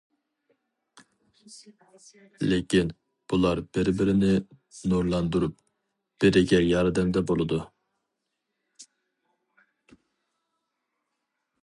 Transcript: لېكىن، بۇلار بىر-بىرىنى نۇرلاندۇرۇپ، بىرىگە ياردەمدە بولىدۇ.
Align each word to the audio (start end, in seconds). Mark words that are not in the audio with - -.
لېكىن، 2.45 2.89
بۇلار 3.33 3.61
بىر-بىرىنى 3.77 4.31
نۇرلاندۇرۇپ، 4.93 5.61
بىرىگە 6.25 6.63
ياردەمدە 6.71 7.25
بولىدۇ. 7.33 7.63